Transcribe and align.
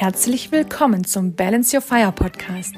Herzlich 0.00 0.50
willkommen 0.50 1.04
zum 1.04 1.34
Balance 1.34 1.76
Your 1.76 1.82
Fire 1.82 2.10
Podcast, 2.10 2.74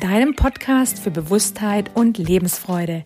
deinem 0.00 0.34
Podcast 0.34 0.98
für 0.98 1.10
Bewusstheit 1.10 1.90
und 1.92 2.16
Lebensfreude. 2.16 3.04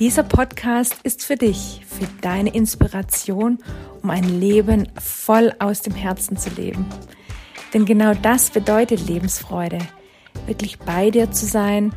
Dieser 0.00 0.22
Podcast 0.22 0.96
ist 1.02 1.22
für 1.22 1.36
dich, 1.36 1.84
für 1.86 2.06
deine 2.22 2.54
Inspiration, 2.54 3.58
um 4.02 4.08
ein 4.08 4.40
Leben 4.40 4.88
voll 4.98 5.52
aus 5.58 5.82
dem 5.82 5.94
Herzen 5.94 6.38
zu 6.38 6.48
leben. 6.48 6.86
Denn 7.74 7.84
genau 7.84 8.14
das 8.14 8.48
bedeutet 8.48 9.06
Lebensfreude, 9.06 9.80
wirklich 10.46 10.78
bei 10.78 11.10
dir 11.10 11.30
zu 11.30 11.44
sein 11.44 11.92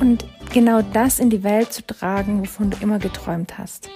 und 0.00 0.24
genau 0.52 0.82
das 0.82 1.20
in 1.20 1.30
die 1.30 1.44
Welt 1.44 1.72
zu 1.72 1.86
tragen, 1.86 2.40
wovon 2.40 2.70
du 2.70 2.78
immer 2.80 2.98
geträumt 2.98 3.58
hast. 3.58 3.88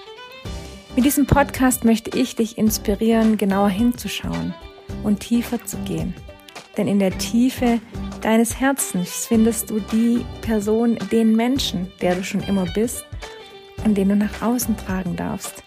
Mit 0.95 1.03
diesem 1.03 1.25
Podcast 1.25 1.83
möchte 1.83 2.17
ich 2.17 2.37
dich 2.37 2.57
inspirieren, 2.57 3.35
genauer 3.35 3.69
hinzuschauen 3.69 4.53
und 5.03 5.19
tiefer 5.19 5.63
zu 5.65 5.77
gehen. 5.77 6.13
Denn 6.77 6.87
in 6.87 6.99
der 6.99 7.17
Tiefe 7.17 7.79
deines 8.21 8.59
Herzens 8.59 9.25
findest 9.25 9.69
du 9.69 9.79
die 9.79 10.25
Person, 10.41 10.97
den 11.11 11.35
Menschen, 11.35 11.91
der 12.01 12.15
du 12.15 12.23
schon 12.23 12.41
immer 12.41 12.65
bist 12.73 13.05
und 13.83 13.95
den 13.95 14.09
du 14.09 14.15
nach 14.15 14.41
außen 14.41 14.77
tragen 14.77 15.15
darfst. 15.15 15.63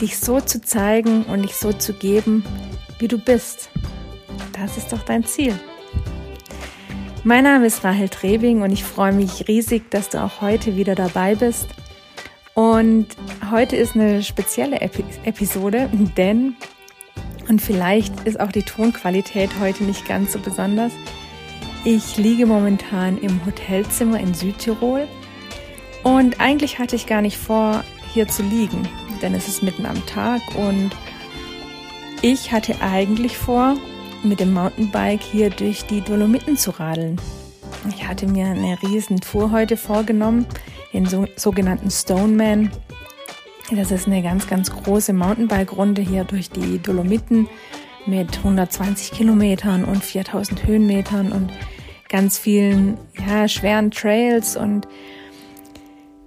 Dich 0.00 0.18
so 0.18 0.40
zu 0.40 0.60
zeigen 0.60 1.24
und 1.24 1.42
dich 1.42 1.54
so 1.54 1.72
zu 1.72 1.92
geben, 1.92 2.44
wie 2.98 3.08
du 3.08 3.18
bist. 3.18 3.70
Das 4.52 4.76
ist 4.76 4.92
doch 4.92 5.02
dein 5.02 5.24
Ziel. 5.24 5.54
Mein 7.22 7.44
Name 7.44 7.66
ist 7.66 7.84
Rahel 7.84 8.08
Trebing 8.08 8.62
und 8.62 8.72
ich 8.72 8.82
freue 8.82 9.12
mich 9.12 9.46
riesig, 9.46 9.90
dass 9.90 10.08
du 10.08 10.22
auch 10.22 10.40
heute 10.40 10.76
wieder 10.76 10.94
dabei 10.94 11.34
bist. 11.34 11.68
Und 12.54 13.08
heute 13.50 13.76
ist 13.76 13.94
eine 13.94 14.22
spezielle 14.22 14.80
Epi 14.80 15.04
Episode, 15.24 15.90
denn 16.16 16.56
und 17.50 17.60
vielleicht 17.60 18.28
ist 18.28 18.38
auch 18.38 18.52
die 18.52 18.62
Tonqualität 18.62 19.50
heute 19.58 19.82
nicht 19.82 20.06
ganz 20.06 20.32
so 20.32 20.38
besonders. 20.38 20.92
Ich 21.84 22.16
liege 22.16 22.46
momentan 22.46 23.18
im 23.18 23.44
Hotelzimmer 23.44 24.20
in 24.20 24.34
Südtirol 24.34 25.08
und 26.04 26.40
eigentlich 26.40 26.78
hatte 26.78 26.94
ich 26.94 27.06
gar 27.06 27.22
nicht 27.22 27.36
vor, 27.36 27.82
hier 28.14 28.28
zu 28.28 28.44
liegen, 28.44 28.88
denn 29.20 29.34
es 29.34 29.48
ist 29.48 29.64
mitten 29.64 29.84
am 29.84 30.06
Tag 30.06 30.40
und 30.54 30.90
ich 32.22 32.52
hatte 32.52 32.80
eigentlich 32.82 33.36
vor, 33.36 33.76
mit 34.22 34.38
dem 34.38 34.54
Mountainbike 34.54 35.22
hier 35.22 35.50
durch 35.50 35.84
die 35.86 36.02
Dolomiten 36.02 36.56
zu 36.56 36.70
radeln. 36.70 37.20
Ich 37.88 38.06
hatte 38.06 38.28
mir 38.28 38.46
eine 38.46 38.80
riesen 38.82 39.20
Tour 39.20 39.50
heute 39.50 39.76
vorgenommen, 39.76 40.46
den 40.92 41.06
so, 41.06 41.26
sogenannten 41.34 41.90
Stoneman 41.90 42.70
das 43.76 43.92
ist 43.92 44.06
eine 44.06 44.22
ganz, 44.22 44.48
ganz 44.48 44.70
große 44.70 45.12
Mountainbike-Runde 45.12 46.02
hier 46.02 46.24
durch 46.24 46.50
die 46.50 46.80
Dolomiten 46.80 47.48
mit 48.06 48.38
120 48.38 49.12
Kilometern 49.12 49.84
und 49.84 50.02
4000 50.02 50.66
Höhenmetern 50.66 51.30
und 51.30 51.52
ganz 52.08 52.38
vielen 52.38 52.98
ja, 53.28 53.46
schweren 53.46 53.90
Trails. 53.92 54.56
Und 54.56 54.88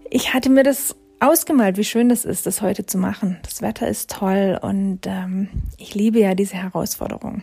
ich 0.09 0.33
hatte 0.33 0.49
mir 0.49 0.63
das 0.63 0.95
ausgemalt, 1.19 1.77
wie 1.77 1.83
schön 1.83 2.09
das 2.09 2.23
ist, 2.23 2.45
das 2.45 2.61
heute 2.61 2.85
zu 2.85 2.97
machen. 2.97 3.39
Das 3.43 3.61
Wetter 3.61 3.87
ist 3.87 4.09
toll 4.09 4.57
und 4.61 5.01
ähm, 5.05 5.49
ich 5.77 5.95
liebe 5.95 6.19
ja 6.19 6.35
diese 6.35 6.55
Herausforderung. 6.55 7.41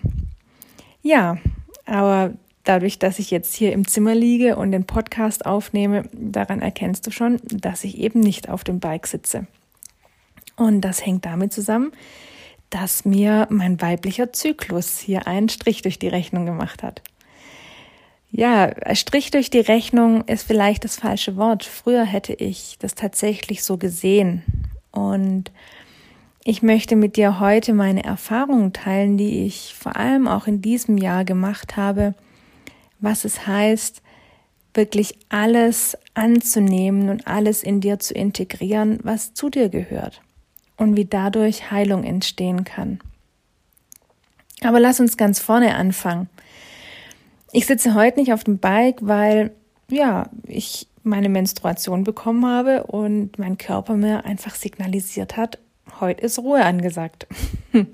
Ja, 1.02 1.36
aber 1.84 2.32
dadurch, 2.64 2.98
dass 2.98 3.18
ich 3.18 3.30
jetzt 3.30 3.54
hier 3.54 3.72
im 3.72 3.86
Zimmer 3.86 4.14
liege 4.14 4.56
und 4.56 4.72
den 4.72 4.84
Podcast 4.84 5.44
aufnehme, 5.44 6.04
daran 6.12 6.62
erkennst 6.62 7.06
du 7.06 7.10
schon, 7.10 7.38
dass 7.44 7.84
ich 7.84 7.98
eben 7.98 8.20
nicht 8.20 8.48
auf 8.48 8.64
dem 8.64 8.80
Bike 8.80 9.06
sitze. 9.06 9.46
Und 10.60 10.82
das 10.82 11.06
hängt 11.06 11.24
damit 11.24 11.54
zusammen, 11.54 11.90
dass 12.68 13.06
mir 13.06 13.46
mein 13.48 13.80
weiblicher 13.80 14.30
Zyklus 14.34 14.98
hier 14.98 15.26
einen 15.26 15.48
Strich 15.48 15.80
durch 15.80 15.98
die 15.98 16.08
Rechnung 16.08 16.44
gemacht 16.44 16.82
hat. 16.82 17.00
Ja, 18.30 18.70
Strich 18.94 19.30
durch 19.30 19.48
die 19.48 19.60
Rechnung 19.60 20.22
ist 20.26 20.46
vielleicht 20.46 20.84
das 20.84 20.96
falsche 20.96 21.38
Wort. 21.38 21.64
Früher 21.64 22.04
hätte 22.04 22.34
ich 22.34 22.76
das 22.78 22.94
tatsächlich 22.94 23.64
so 23.64 23.78
gesehen. 23.78 24.42
Und 24.90 25.50
ich 26.44 26.60
möchte 26.60 26.94
mit 26.94 27.16
dir 27.16 27.40
heute 27.40 27.72
meine 27.72 28.04
Erfahrungen 28.04 28.74
teilen, 28.74 29.16
die 29.16 29.46
ich 29.46 29.74
vor 29.74 29.96
allem 29.96 30.28
auch 30.28 30.46
in 30.46 30.60
diesem 30.60 30.98
Jahr 30.98 31.24
gemacht 31.24 31.78
habe, 31.78 32.14
was 32.98 33.24
es 33.24 33.46
heißt, 33.46 34.02
wirklich 34.74 35.14
alles 35.30 35.96
anzunehmen 36.12 37.08
und 37.08 37.26
alles 37.26 37.62
in 37.62 37.80
dir 37.80 37.98
zu 37.98 38.12
integrieren, 38.12 38.98
was 39.02 39.32
zu 39.32 39.48
dir 39.48 39.70
gehört 39.70 40.20
und 40.80 40.96
wie 40.96 41.04
dadurch 41.04 41.70
Heilung 41.70 42.04
entstehen 42.04 42.64
kann. 42.64 43.00
Aber 44.62 44.80
lass 44.80 44.98
uns 44.98 45.18
ganz 45.18 45.38
vorne 45.38 45.74
anfangen. 45.74 46.28
Ich 47.52 47.66
sitze 47.66 47.94
heute 47.94 48.18
nicht 48.18 48.32
auf 48.32 48.44
dem 48.44 48.58
Bike, 48.58 48.98
weil 49.02 49.54
ja, 49.90 50.30
ich 50.46 50.86
meine 51.02 51.28
Menstruation 51.28 52.04
bekommen 52.04 52.46
habe 52.46 52.84
und 52.84 53.38
mein 53.38 53.58
Körper 53.58 53.94
mir 53.94 54.24
einfach 54.24 54.54
signalisiert 54.54 55.36
hat, 55.36 55.58
heute 56.00 56.22
ist 56.22 56.38
Ruhe 56.38 56.64
angesagt. 56.64 57.26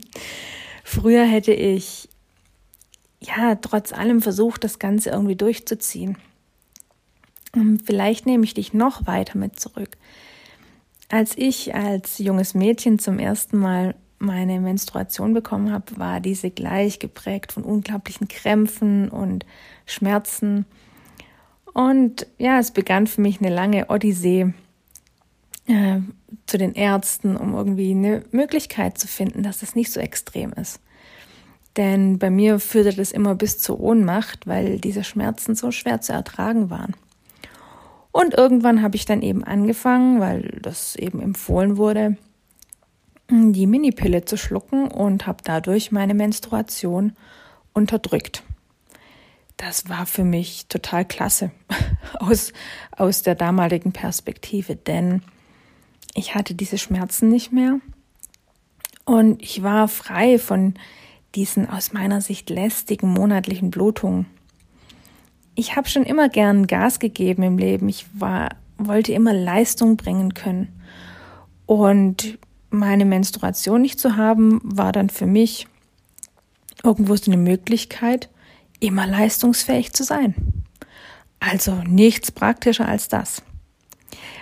Früher 0.85 1.25
hätte 1.25 1.53
ich 1.53 2.09
ja 3.21 3.57
trotz 3.57 3.93
allem 3.93 4.23
versucht, 4.23 4.63
das 4.63 4.79
Ganze 4.79 5.11
irgendwie 5.11 5.37
durchzuziehen. 5.37 6.19
Vielleicht 7.85 8.27
nehme 8.27 8.45
ich 8.45 8.55
dich 8.55 8.75
noch 8.75 9.07
weiter 9.07 9.39
mit 9.39 9.59
zurück. 9.59 9.97
Als 11.09 11.37
ich 11.39 11.75
als 11.75 12.19
junges 12.19 12.55
Mädchen 12.55 12.99
zum 12.99 13.19
ersten 13.19 13.59
Mal 13.59 13.94
meine 14.19 14.61
Menstruation 14.61 15.34
bekommen 15.34 15.72
habe, 15.72 15.99
war 15.99 16.21
diese 16.21 16.50
gleich 16.50 16.99
geprägt 16.99 17.53
von 17.53 17.62
unglaublichen 17.62 18.28
Krämpfen 18.28 19.09
und 19.09 19.47
Schmerzen. 19.84 20.66
Und 21.72 22.27
ja, 22.39 22.59
es 22.59 22.71
begann 22.71 23.06
für 23.06 23.21
mich 23.21 23.41
eine 23.41 23.55
lange 23.55 23.89
Odyssee 23.89 24.55
äh, 25.66 26.00
zu 26.47 26.59
den 26.59 26.75
Ärzten, 26.75 27.37
um 27.37 27.55
irgendwie 27.55 27.91
eine 27.91 28.25
Möglichkeit 28.31 28.99
zu 28.99 29.06
finden, 29.06 29.43
dass 29.43 29.61
das 29.61 29.75
nicht 29.75 29.93
so 29.93 30.00
extrem 30.00 30.53
ist. 30.55 30.81
Denn 31.77 32.19
bei 32.19 32.31
mir 32.31 32.59
führte 32.59 32.95
das 32.95 33.12
immer 33.12 33.34
bis 33.34 33.59
zur 33.59 33.78
Ohnmacht, 33.81 34.47
weil 34.47 34.78
diese 34.78 35.05
Schmerzen 35.05 35.55
so 35.55 35.71
schwer 35.71 36.00
zu 36.00 36.12
ertragen 36.12 36.71
waren. 36.71 36.95
Und 38.16 38.32
irgendwann 38.32 38.81
habe 38.81 38.97
ich 38.97 39.04
dann 39.04 39.21
eben 39.21 39.44
angefangen, 39.44 40.21
weil 40.21 40.59
das 40.62 40.97
eben 40.97 41.21
empfohlen 41.21 41.77
wurde, 41.77 42.16
die 43.28 43.66
Minipille 43.66 44.25
zu 44.25 44.38
schlucken 44.38 44.88
und 44.88 45.27
habe 45.27 45.44
dadurch 45.44 45.93
meine 45.93 46.15
Menstruation 46.15 47.12
unterdrückt. 47.75 48.43
Das 49.59 49.91
war 49.91 50.06
für 50.06 50.25
mich 50.25 50.66
total 50.69 51.04
klasse 51.04 51.50
aus, 52.19 52.54
aus 52.91 53.21
der 53.21 53.34
damaligen 53.34 53.93
Perspektive, 53.93 54.77
denn 54.77 55.21
ich 56.15 56.34
hatte 56.34 56.54
diese 56.54 56.78
Schmerzen 56.78 57.28
nicht 57.28 57.53
mehr 57.53 57.81
und 59.04 59.43
ich 59.43 59.62
war 59.62 59.88
frei 59.88 60.38
von 60.38 60.72
diesen 61.34 61.69
aus 61.69 61.93
meiner 61.93 62.22
Sicht 62.22 62.48
lästigen 62.48 63.10
monatlichen 63.10 63.71
Blutungen 63.71 64.25
ich 65.56 65.75
habe 65.75 65.89
schon 65.89 66.05
immer 66.05 66.28
gern 66.28 66.67
Gas 66.67 67.00
gegeben 67.00 67.43
im 67.43 67.59
Leben. 67.59 67.89
Ich 67.89 68.06
war, 68.12 68.50
wollte 68.78 69.12
immer 69.12 69.33
Leistung 69.33 69.97
bringen 69.97 70.34
können. 70.34 70.81
Und 71.65 72.39
meine 72.71 73.06
Menstruation 73.06 73.81
nicht 73.81 73.99
zu 73.99 74.16
haben, 74.16 74.61
war 74.62 74.93
dann 74.93 75.09
für 75.09 75.27
mich 75.27 75.66
irgendwo 76.84 77.16
so 77.16 77.31
eine 77.33 77.41
Möglichkeit, 77.41 78.28
immer 78.78 79.06
leistungsfähig 79.06 79.93
zu 79.95 80.05
sein. 80.05 80.34
Also 81.41 81.72
nichts 81.87 82.31
praktischer 82.31 82.87
als 82.87 83.09
das. 83.09 83.43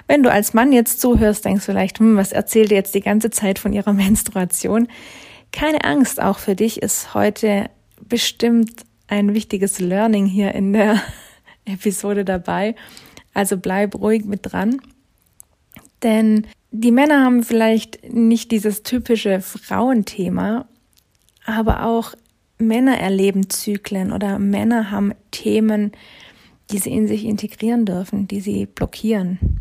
Wenn 0.06 0.22
du 0.22 0.30
als 0.30 0.53
Mann 0.53 0.72
jetzt 0.72 1.00
zuhörst, 1.00 1.44
denkst 1.44 1.64
du 1.64 1.72
vielleicht, 1.72 2.00
hm, 2.00 2.16
was 2.16 2.32
erzählt 2.32 2.70
ihr 2.70 2.76
jetzt 2.76 2.94
die 2.94 3.00
ganze 3.00 3.30
Zeit 3.30 3.58
von 3.58 3.72
ihrer 3.72 3.92
Menstruation? 3.94 4.88
Keine 5.53 5.84
Angst, 5.84 6.20
auch 6.20 6.38
für 6.38 6.56
dich 6.56 6.82
ist 6.82 7.15
heute 7.15 7.71
bestimmt 8.00 8.84
ein 9.15 9.33
wichtiges 9.33 9.78
Learning 9.78 10.27
hier 10.27 10.55
in 10.55 10.72
der 10.72 11.01
Episode 11.65 12.25
dabei. 12.25 12.75
Also 13.33 13.57
bleib 13.57 13.95
ruhig 13.95 14.25
mit 14.25 14.41
dran. 14.43 14.81
Denn 16.03 16.47
die 16.72 16.91
Männer 16.91 17.25
haben 17.25 17.43
vielleicht 17.45 18.13
nicht 18.13 18.51
dieses 18.51 18.83
typische 18.83 19.41
Frauenthema, 19.41 20.66
aber 21.47 21.87
auch 21.87 22.15
Männer 22.59 22.99
erleben 22.99 23.49
Zyklen 23.49 24.13
oder 24.13 24.39
Männer 24.39 24.91
haben 24.91 25.13
Themen, 25.31 25.93
die 26.71 26.78
sie 26.78 26.93
in 26.93 27.07
sich 27.07 27.25
integrieren 27.25 27.84
dürfen, 27.84 28.27
die 28.27 28.41
sie 28.41 28.66
blockieren. 28.66 29.61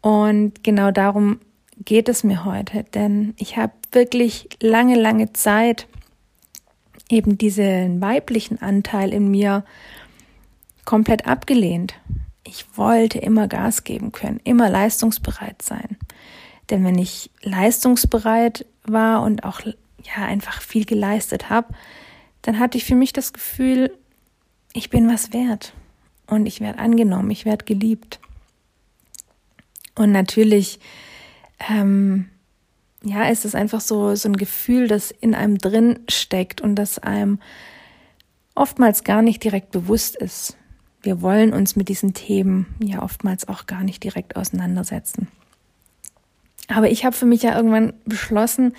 Und 0.00 0.64
genau 0.64 0.90
darum 0.90 1.38
geht 1.84 2.08
es 2.08 2.24
mir 2.24 2.44
heute, 2.44 2.84
denn 2.94 3.34
ich 3.38 3.56
habe 3.56 3.72
wirklich 3.92 4.48
lange, 4.60 5.00
lange 5.00 5.32
Zeit 5.32 5.86
eben 7.12 7.38
diesen 7.38 8.00
weiblichen 8.00 8.60
Anteil 8.60 9.12
in 9.12 9.30
mir 9.30 9.64
komplett 10.84 11.26
abgelehnt. 11.26 11.94
Ich 12.44 12.64
wollte 12.76 13.18
immer 13.18 13.46
Gas 13.46 13.84
geben 13.84 14.10
können, 14.10 14.40
immer 14.44 14.68
leistungsbereit 14.68 15.62
sein. 15.62 15.96
Denn 16.70 16.84
wenn 16.84 16.98
ich 16.98 17.30
leistungsbereit 17.42 18.66
war 18.84 19.22
und 19.22 19.44
auch 19.44 19.60
ja 19.60 20.24
einfach 20.24 20.60
viel 20.60 20.84
geleistet 20.84 21.50
habe, 21.50 21.74
dann 22.40 22.58
hatte 22.58 22.78
ich 22.78 22.84
für 22.84 22.96
mich 22.96 23.12
das 23.12 23.32
Gefühl, 23.32 23.96
ich 24.72 24.90
bin 24.90 25.08
was 25.08 25.32
wert 25.32 25.74
und 26.26 26.46
ich 26.46 26.60
werde 26.60 26.78
angenommen, 26.78 27.30
ich 27.30 27.44
werde 27.44 27.64
geliebt. 27.64 28.18
Und 29.94 30.10
natürlich, 30.12 30.80
ähm, 31.68 32.30
ja, 33.04 33.24
ist 33.28 33.44
es 33.44 33.54
einfach 33.54 33.80
so, 33.80 34.14
so 34.14 34.28
ein 34.28 34.36
Gefühl, 34.36 34.88
das 34.88 35.10
in 35.10 35.34
einem 35.34 35.58
drin 35.58 36.00
steckt 36.08 36.60
und 36.60 36.76
das 36.76 36.98
einem 36.98 37.38
oftmals 38.54 39.04
gar 39.04 39.22
nicht 39.22 39.42
direkt 39.42 39.70
bewusst 39.70 40.16
ist. 40.16 40.56
Wir 41.02 41.20
wollen 41.20 41.52
uns 41.52 41.74
mit 41.74 41.88
diesen 41.88 42.14
Themen 42.14 42.74
ja 42.80 43.02
oftmals 43.02 43.48
auch 43.48 43.66
gar 43.66 43.82
nicht 43.82 44.04
direkt 44.04 44.36
auseinandersetzen. 44.36 45.28
Aber 46.68 46.90
ich 46.90 47.04
habe 47.04 47.16
für 47.16 47.26
mich 47.26 47.42
ja 47.42 47.56
irgendwann 47.56 47.94
beschlossen, 48.04 48.74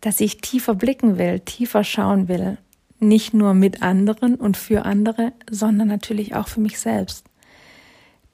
dass 0.00 0.20
ich 0.20 0.42
tiefer 0.42 0.74
blicken 0.74 1.16
will, 1.16 1.40
tiefer 1.40 1.84
schauen 1.84 2.28
will. 2.28 2.58
Nicht 3.00 3.32
nur 3.32 3.54
mit 3.54 3.82
anderen 3.82 4.34
und 4.34 4.56
für 4.56 4.84
andere, 4.84 5.32
sondern 5.50 5.88
natürlich 5.88 6.34
auch 6.34 6.48
für 6.48 6.60
mich 6.60 6.78
selbst. 6.78 7.26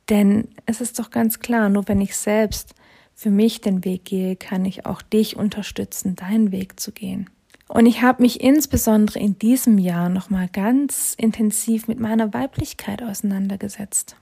Denn 0.09 0.49
es 0.67 0.81
ist 0.81 0.99
doch 0.99 1.11
ganz 1.11 1.38
klar, 1.38 1.69
nur 1.69 1.87
wenn 1.87 2.00
ich 2.00 2.17
selbst 2.17 2.75
für 3.20 3.31
mich 3.31 3.61
den 3.61 3.84
Weg 3.84 4.06
gehe, 4.06 4.34
kann 4.34 4.64
ich 4.64 4.87
auch 4.87 5.02
dich 5.02 5.37
unterstützen, 5.37 6.17
deinen 6.17 6.52
Weg 6.52 6.81
zu 6.81 6.90
gehen. 6.90 7.28
Und 7.69 7.84
ich 7.84 8.00
habe 8.00 8.22
mich 8.22 8.40
insbesondere 8.40 9.19
in 9.19 9.38
diesem 9.38 9.76
Jahr 9.76 10.08
nochmal 10.08 10.49
ganz 10.49 11.17
intensiv 11.19 11.87
mit 11.87 12.00
meiner 12.00 12.32
Weiblichkeit 12.32 13.02
auseinandergesetzt. 13.02 14.17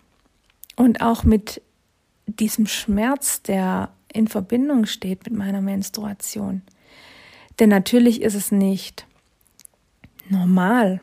Und 0.75 1.01
auch 1.01 1.23
mit 1.23 1.63
diesem 2.27 2.67
Schmerz, 2.67 3.41
der 3.41 3.91
in 4.13 4.27
Verbindung 4.27 4.85
steht 4.85 5.27
mit 5.27 5.39
meiner 5.39 5.61
Menstruation. 5.61 6.63
Denn 7.61 7.69
natürlich 7.69 8.21
ist 8.21 8.35
es 8.35 8.51
nicht 8.51 9.07
normal, 10.29 11.01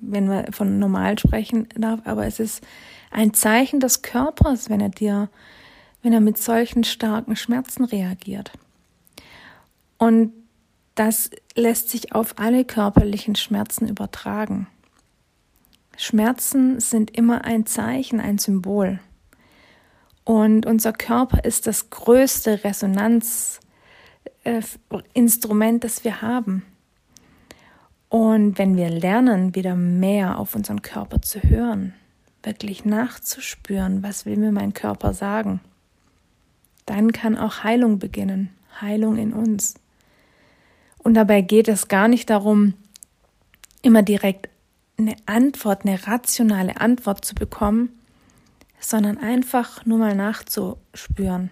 wenn 0.00 0.30
wir 0.30 0.46
von 0.50 0.78
normal 0.78 1.18
sprechen 1.18 1.68
darf, 1.76 2.00
aber 2.04 2.24
es 2.24 2.40
ist 2.40 2.66
ein 3.10 3.34
Zeichen 3.34 3.80
des 3.80 4.00
Körpers, 4.00 4.70
wenn 4.70 4.80
er 4.80 4.88
dir, 4.88 5.28
wenn 6.02 6.12
er 6.12 6.20
mit 6.20 6.38
solchen 6.38 6.84
starken 6.84 7.36
Schmerzen 7.36 7.84
reagiert. 7.84 8.52
Und 9.98 10.32
das 10.94 11.30
lässt 11.54 11.90
sich 11.90 12.14
auf 12.14 12.38
alle 12.38 12.64
körperlichen 12.64 13.36
Schmerzen 13.36 13.88
übertragen. 13.88 14.66
Schmerzen 15.96 16.80
sind 16.80 17.10
immer 17.16 17.44
ein 17.44 17.66
Zeichen, 17.66 18.20
ein 18.20 18.38
Symbol. 18.38 19.00
Und 20.24 20.64
unser 20.64 20.92
Körper 20.92 21.44
ist 21.44 21.66
das 21.66 21.90
größte 21.90 22.64
Resonanz, 22.64 23.60
äh, 24.44 24.62
Instrument, 25.12 25.84
das 25.84 26.04
wir 26.04 26.22
haben. 26.22 26.64
Und 28.08 28.58
wenn 28.58 28.76
wir 28.76 28.90
lernen, 28.90 29.54
wieder 29.54 29.76
mehr 29.76 30.38
auf 30.38 30.54
unseren 30.54 30.82
Körper 30.82 31.22
zu 31.22 31.42
hören, 31.42 31.94
wirklich 32.42 32.84
nachzuspüren, 32.84 34.02
was 34.02 34.26
will 34.26 34.36
mir 34.36 34.52
mein 34.52 34.72
Körper 34.72 35.14
sagen, 35.14 35.60
dann 36.90 37.12
kann 37.12 37.38
auch 37.38 37.62
Heilung 37.62 38.00
beginnen, 38.00 38.50
Heilung 38.80 39.16
in 39.16 39.32
uns. 39.32 39.74
Und 40.98 41.14
dabei 41.14 41.40
geht 41.40 41.68
es 41.68 41.86
gar 41.86 42.08
nicht 42.08 42.28
darum, 42.28 42.74
immer 43.80 44.02
direkt 44.02 44.48
eine 44.98 45.14
Antwort, 45.24 45.86
eine 45.86 46.06
rationale 46.08 46.80
Antwort 46.80 47.24
zu 47.24 47.36
bekommen, 47.36 47.90
sondern 48.80 49.18
einfach 49.18 49.86
nur 49.86 49.98
mal 49.98 50.16
nachzuspüren 50.16 51.50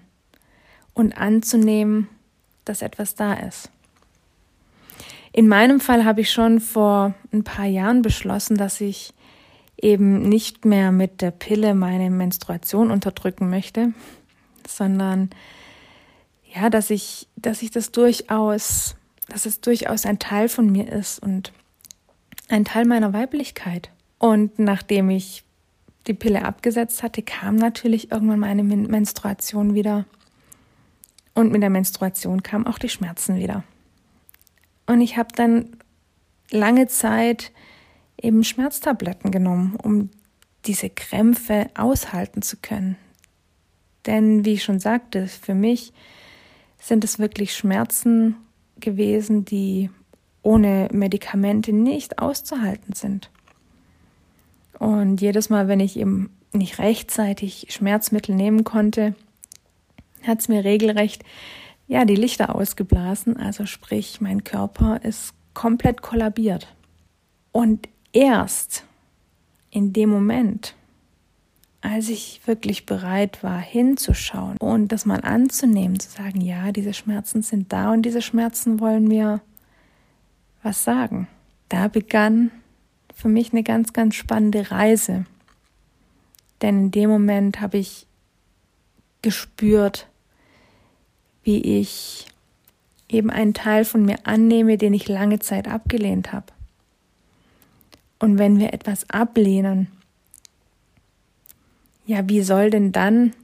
und 0.93 1.17
anzunehmen, 1.17 2.08
dass 2.64 2.82
etwas 2.82 3.14
da 3.14 3.34
ist. 3.34 3.70
In 5.32 5.46
meinem 5.46 5.79
Fall 5.79 6.05
habe 6.05 6.23
ich 6.23 6.32
schon 6.32 6.58
vor 6.58 7.14
ein 7.32 7.44
paar 7.44 7.67
Jahren 7.67 8.02
beschlossen, 8.02 8.56
dass 8.56 8.81
ich 8.81 9.14
eben 9.81 10.29
nicht 10.29 10.64
mehr 10.64 10.91
mit 10.91 11.23
der 11.23 11.31
Pille 11.31 11.76
meine 11.76 12.11
Menstruation 12.11 12.91
unterdrücken 12.91 13.49
möchte, 13.49 13.93
sondern 14.69 15.31
ja, 16.55 16.70
dass 16.70 16.91
ich, 16.91 17.29
dass 17.37 17.62
ich 17.62 17.70
das 17.70 17.93
durchaus, 17.93 18.97
dass 19.29 19.47
es 19.47 19.61
durchaus 19.61 20.06
ein 20.06 20.19
Teil 20.19 20.49
von 20.49 20.70
mir 20.70 20.91
ist 20.91 21.23
und 21.23 21.53
ein 22.49 22.65
Teil 22.65 22.87
meiner 22.87 23.12
Weiblichkeit. 23.12 23.91
Und 24.19 24.59
nachdem 24.59 25.11
ich 25.11 25.44
die 26.06 26.15
Pille 26.15 26.44
abgesetzt 26.44 27.03
hatte, 27.03 27.23
kam 27.23 27.56
natürlich 27.56 28.11
irgendwann 28.11 28.41
meine 28.41 28.65
Menstruation 28.65 29.75
wieder. 29.75 30.06
Und 31.35 31.53
mit 31.53 31.62
der 31.62 31.70
Menstruation 31.70 32.43
kamen 32.43 32.67
auch 32.67 32.79
die 32.79 32.88
Schmerzen 32.88 33.37
wieder. 33.37 33.62
Und 34.87 35.03
ich 35.03 35.19
habe 35.19 35.29
dann 35.35 35.76
lange 36.50 36.88
Zeit 36.88 37.53
eben 38.20 38.43
Schmerztabletten 38.43 39.31
genommen, 39.31 39.76
um 39.76 40.11
diese 40.65 40.91
Krämpfe 40.91 41.70
aushalten 41.76 42.43
zu 42.43 42.56
können. 42.56 42.97
Denn 44.06 44.44
wie 44.44 44.54
ich 44.54 44.64
schon 44.64 44.80
sagte, 44.80 45.26
für 45.26 45.54
mich 45.54 45.92
sind 46.78 47.04
es 47.04 47.18
wirklich 47.18 47.54
Schmerzen 47.54 48.36
gewesen, 48.80 49.44
die 49.44 49.90
ohne 50.42 50.88
Medikamente 50.92 51.72
nicht 51.72 52.18
auszuhalten 52.20 52.94
sind. 52.94 53.30
Und 54.78 55.20
jedes 55.20 55.50
Mal, 55.50 55.68
wenn 55.68 55.80
ich 55.80 55.98
eben 55.98 56.30
nicht 56.52 56.78
rechtzeitig 56.78 57.66
Schmerzmittel 57.70 58.34
nehmen 58.34 58.64
konnte, 58.64 59.14
hat 60.22 60.40
es 60.40 60.48
mir 60.48 60.64
regelrecht 60.64 61.24
ja 61.88 62.04
die 62.04 62.14
Lichter 62.14 62.54
ausgeblasen. 62.54 63.36
Also 63.36 63.66
sprich, 63.66 64.20
mein 64.20 64.44
Körper 64.44 65.00
ist 65.02 65.34
komplett 65.54 66.02
kollabiert. 66.02 66.68
Und 67.50 67.88
erst 68.12 68.84
in 69.70 69.92
dem 69.92 70.10
Moment, 70.10 70.74
als 71.80 72.08
ich 72.08 72.40
wirklich 72.46 72.86
bereit 72.86 73.42
war, 73.42 73.60
hinzuschauen 73.60 74.56
und 74.58 74.88
das 74.88 75.06
mal 75.06 75.20
anzunehmen, 75.20 76.00
zu 76.00 76.10
sagen, 76.10 76.40
ja, 76.40 76.72
diese 76.72 76.92
Schmerzen 76.92 77.42
sind 77.42 77.72
da 77.72 77.92
und 77.92 78.02
diese 78.02 78.22
Schmerzen 78.22 78.80
wollen 78.80 79.06
mir 79.06 79.40
was 80.62 80.82
sagen. 80.84 81.28
Da 81.69 81.88
begann 81.88 82.50
für 83.14 83.28
mich 83.28 83.52
eine 83.52 83.62
ganz, 83.62 83.92
ganz 83.92 84.14
spannende 84.14 84.70
Reise. 84.70 85.26
Denn 86.62 86.84
in 86.84 86.90
dem 86.90 87.10
Moment 87.10 87.60
habe 87.60 87.78
ich 87.78 88.06
gespürt, 89.22 90.08
wie 91.42 91.81
ich 91.81 92.26
eben 93.08 93.31
einen 93.31 93.54
Teil 93.54 93.84
von 93.84 94.04
mir 94.04 94.19
annehme, 94.24 94.78
den 94.78 94.94
ich 94.94 95.08
lange 95.08 95.38
Zeit 95.38 95.69
abgelehnt 95.69 96.32
habe. 96.32 96.46
Und 98.19 98.38
wenn 98.38 98.58
wir 98.58 98.72
etwas 98.72 99.08
ablehnen, 99.10 99.88
ja, 102.08 102.27
wie 102.27 102.41
soll 102.41 102.70
denn 102.70 102.91
dann 102.91 103.34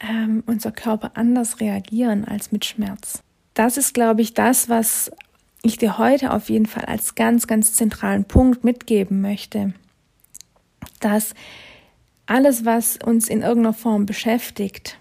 ähm, 0.00 0.42
unser 0.46 0.72
Körper 0.72 1.12
anders 1.14 1.60
reagieren 1.60 2.24
als 2.24 2.50
mit 2.50 2.64
Schmerz? 2.64 3.22
Das 3.54 3.76
ist, 3.76 3.94
glaube 3.94 4.22
ich, 4.22 4.34
das, 4.34 4.68
was 4.68 5.12
ich 5.62 5.78
dir 5.78 5.98
heute 5.98 6.32
auf 6.32 6.50
jeden 6.50 6.66
Fall 6.66 6.84
als 6.84 7.14
ganz, 7.14 7.46
ganz 7.46 7.74
zentralen 7.74 8.24
Punkt 8.24 8.64
mitgeben 8.64 9.20
möchte, 9.20 9.72
dass 10.98 11.34
alles, 12.26 12.64
was 12.64 12.96
uns 12.96 13.28
in 13.28 13.42
irgendeiner 13.42 13.74
Form 13.74 14.04
beschäftigt, 14.04 14.98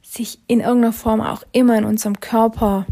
sich 0.00 0.38
in 0.46 0.60
irgendeiner 0.60 0.94
Form 0.94 1.20
auch 1.20 1.42
immer 1.52 1.76
in 1.76 1.84
unserem 1.84 2.18
Körper 2.20 2.86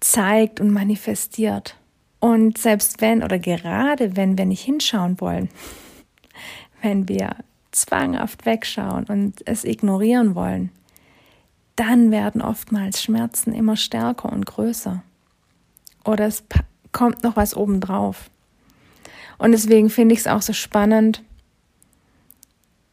zeigt 0.00 0.60
und 0.60 0.70
manifestiert. 0.70 1.76
Und 2.20 2.58
selbst 2.58 3.00
wenn 3.00 3.22
oder 3.22 3.38
gerade 3.38 4.16
wenn 4.16 4.36
wir 4.36 4.44
nicht 4.44 4.62
hinschauen 4.62 5.18
wollen, 5.18 5.48
wenn 6.82 7.08
wir 7.08 7.36
zwanghaft 7.70 8.44
wegschauen 8.44 9.04
und 9.04 9.46
es 9.46 9.64
ignorieren 9.64 10.34
wollen, 10.34 10.70
dann 11.76 12.10
werden 12.10 12.42
oftmals 12.42 13.02
Schmerzen 13.02 13.54
immer 13.54 13.76
stärker 13.76 14.30
und 14.30 14.44
größer. 14.44 15.02
Oder 16.04 16.26
es 16.26 16.44
kommt 16.92 17.22
noch 17.22 17.36
was 17.36 17.56
obendrauf. 17.56 18.30
Und 19.38 19.52
deswegen 19.52 19.88
finde 19.88 20.12
ich 20.12 20.20
es 20.20 20.26
auch 20.26 20.42
so 20.42 20.52
spannend, 20.52 21.22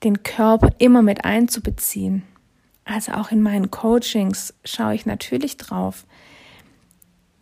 den 0.03 0.23
Körper 0.23 0.69
immer 0.77 1.01
mit 1.01 1.25
einzubeziehen. 1.25 2.23
Also 2.85 3.11
auch 3.11 3.31
in 3.31 3.41
meinen 3.41 3.69
Coachings 3.69 4.53
schaue 4.63 4.95
ich 4.95 5.05
natürlich 5.05 5.57
drauf, 5.57 6.05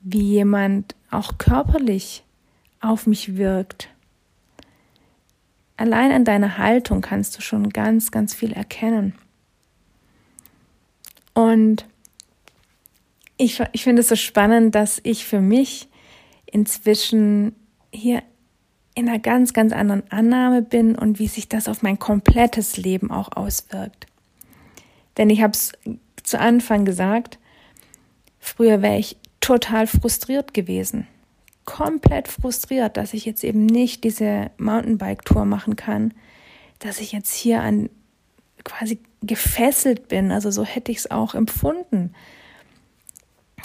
wie 0.02 0.24
jemand 0.24 0.96
auch 1.12 1.38
körperlich 1.38 2.24
auf 2.82 3.08
mich 3.08 3.38
wirkt. 3.38 3.90
Allein 5.78 6.12
an 6.12 6.26
deiner 6.26 6.58
Haltung 6.58 7.02
kannst 7.02 7.38
du 7.38 7.42
schon 7.42 7.70
ganz, 7.70 8.12
ganz 8.12 8.34
viel 8.34 8.52
erkennen. 8.52 9.14
Und 11.36 11.86
ich, 13.38 13.62
ich 13.72 13.84
finde 13.84 14.02
es 14.02 14.10
so 14.10 14.16
spannend, 14.16 14.74
dass 14.74 15.00
ich 15.04 15.26
für 15.26 15.40
mich 15.40 15.88
inzwischen 16.48 17.56
hier 17.92 18.24
in 18.96 19.08
einer 19.08 19.20
ganz, 19.20 19.54
ganz 19.54 19.72
anderen 19.74 20.12
Annahme 20.12 20.64
bin 20.64 20.96
und 20.96 21.20
wie 21.20 21.28
sich 21.28 21.48
das 21.48 21.68
auf 21.68 21.84
mein 21.84 22.00
komplettes 22.00 22.78
Leben 22.78 23.12
auch 23.12 23.32
auswirkt. 23.34 24.08
Denn 25.18 25.30
ich 25.30 25.44
habe 25.44 25.54
es 25.54 25.74
zu 26.24 26.40
Anfang 26.40 26.84
gesagt, 26.86 27.38
früher 28.40 28.82
wäre 28.82 28.98
ich 28.98 29.18
total 29.40 29.86
frustriert 29.86 30.56
gewesen. 30.56 31.08
Komplett 31.68 32.30
frustriert, 32.30 32.96
dass 32.96 33.14
ich 33.14 33.26
jetzt 33.26 33.44
eben 33.44 33.66
nicht 33.66 34.06
diese 34.06 34.52
Mountainbike-Tour 34.58 35.44
machen 35.44 35.76
kann, 35.76 36.14
dass 36.80 37.02
ich 37.02 37.12
jetzt 37.12 37.34
hier 37.34 37.62
an 37.62 37.90
quasi 38.64 39.00
gefesselt 39.22 40.08
bin. 40.08 40.32
Also 40.32 40.50
so 40.50 40.64
hätte 40.64 40.94
ich 40.94 41.00
es 41.00 41.12
auch 41.12 41.36
empfunden, 41.36 42.14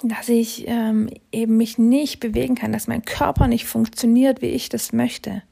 dass 0.02 0.28
ich 0.28 0.64
ähm, 0.66 1.10
eben 1.30 1.56
mich 1.56 1.78
nicht 1.78 2.18
bewegen 2.18 2.56
kann, 2.56 2.72
dass 2.72 2.88
mein 2.88 3.04
Körper 3.04 3.46
nicht 3.46 3.66
funktioniert, 3.66 4.42
wie 4.42 4.46
ich 4.46 4.68
das 4.68 4.92
möchte. 4.92 5.42